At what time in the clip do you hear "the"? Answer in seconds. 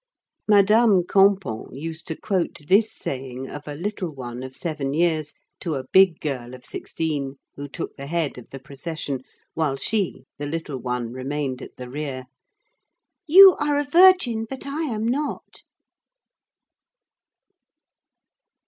7.97-8.07, 8.49-8.57, 10.39-10.47, 11.75-11.87